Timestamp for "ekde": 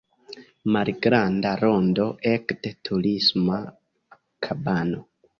2.31-2.71